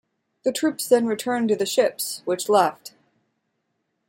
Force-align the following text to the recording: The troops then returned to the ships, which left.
The 0.43 0.51
troops 0.51 0.89
then 0.89 1.05
returned 1.05 1.49
to 1.49 1.55
the 1.55 1.67
ships, 1.67 2.23
which 2.25 2.49
left. 2.49 2.95